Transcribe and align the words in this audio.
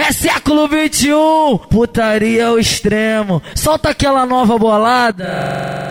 É 0.00 0.12
século 0.12 0.66
21, 0.66 1.58
putaria 1.68 2.46
ao 2.46 2.58
extremo. 2.58 3.42
Solta 3.54 3.90
aquela 3.90 4.24
nova 4.24 4.56
bolada. 4.56 5.89